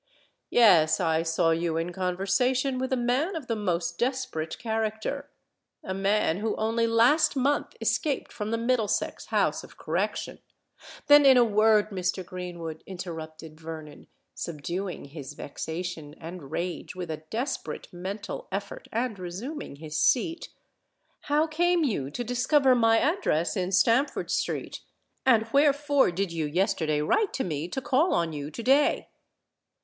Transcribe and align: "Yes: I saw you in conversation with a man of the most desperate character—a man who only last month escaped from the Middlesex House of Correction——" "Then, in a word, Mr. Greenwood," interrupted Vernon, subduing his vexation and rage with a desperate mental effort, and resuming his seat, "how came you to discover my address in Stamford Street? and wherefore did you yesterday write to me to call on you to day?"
"Yes: 0.49 0.99
I 0.99 1.21
saw 1.21 1.51
you 1.51 1.77
in 1.77 1.91
conversation 1.93 2.79
with 2.79 2.91
a 2.91 2.97
man 2.97 3.35
of 3.35 3.45
the 3.45 3.55
most 3.55 3.99
desperate 3.99 4.57
character—a 4.57 5.93
man 5.93 6.37
who 6.37 6.55
only 6.55 6.87
last 6.87 7.35
month 7.35 7.75
escaped 7.79 8.31
from 8.33 8.49
the 8.49 8.57
Middlesex 8.57 9.27
House 9.27 9.63
of 9.63 9.77
Correction——" 9.77 10.39
"Then, 11.05 11.23
in 11.23 11.37
a 11.37 11.43
word, 11.43 11.91
Mr. 11.91 12.25
Greenwood," 12.25 12.83
interrupted 12.87 13.59
Vernon, 13.59 14.07
subduing 14.33 15.05
his 15.05 15.33
vexation 15.33 16.15
and 16.19 16.49
rage 16.49 16.95
with 16.95 17.11
a 17.11 17.17
desperate 17.29 17.93
mental 17.93 18.47
effort, 18.51 18.87
and 18.91 19.19
resuming 19.19 19.75
his 19.75 19.95
seat, 19.95 20.49
"how 21.25 21.45
came 21.45 21.83
you 21.83 22.09
to 22.09 22.23
discover 22.23 22.73
my 22.73 22.97
address 22.97 23.55
in 23.55 23.71
Stamford 23.71 24.31
Street? 24.31 24.81
and 25.27 25.47
wherefore 25.53 26.09
did 26.09 26.31
you 26.31 26.47
yesterday 26.47 27.01
write 27.01 27.31
to 27.33 27.43
me 27.43 27.67
to 27.67 27.79
call 27.81 28.15
on 28.15 28.33
you 28.33 28.49
to 28.49 28.63
day?" 28.63 29.07